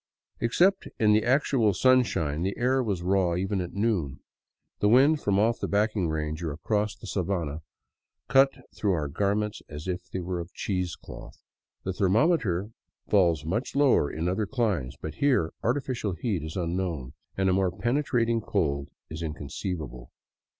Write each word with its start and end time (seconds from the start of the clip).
Except 0.39 0.87
in 0.97 1.13
the 1.13 1.23
actual 1.23 1.75
sunshine, 1.75 2.41
the 2.41 2.57
air 2.57 2.81
was 2.81 3.03
raw 3.03 3.35
even 3.35 3.61
at 3.61 3.73
noon. 3.75 4.19
The 4.79 4.89
wind 4.89 5.21
from 5.21 5.37
off 5.37 5.59
the 5.59 5.67
backing 5.67 6.09
range 6.09 6.41
or 6.41 6.51
across 6.51 6.95
the 6.95 7.05
sabana 7.05 7.61
cut 8.27 8.49
through 8.73 8.93
our 8.93 9.07
garments 9.07 9.61
as 9.69 9.87
if 9.87 10.09
they 10.09 10.19
were 10.19 10.39
of 10.39 10.55
cheesecloth. 10.55 11.43
The 11.83 11.93
thermometer 11.93 12.71
falls 13.11 13.45
much 13.45 13.75
lower 13.75 14.09
in 14.09 14.27
other 14.27 14.47
climes, 14.47 14.95
but 14.99 15.13
here 15.21 15.53
artificial 15.61 16.13
heat 16.13 16.41
is 16.43 16.55
unknown, 16.55 17.13
and 17.37 17.47
a 17.47 17.53
more 17.53 17.69
penetrating 17.69 18.41
cold 18.41 18.89
is 19.11 19.21
inconceivable. 19.21 20.09